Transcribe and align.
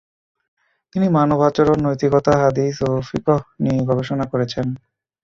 তিনি 0.95 1.07
মানব 1.09 1.39
আচরণ, 1.47 1.77
নৈতিকতা, 1.85 2.33
হাদিস 2.41 2.75
ও 2.81 3.01
ফিকহ 3.07 3.39
নিয়ে 3.63 3.81
গবেষণা 3.89 4.25
করেছেন। 4.31 4.67